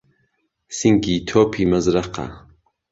[0.77, 2.25] سینگی تۆپی مهزرهقه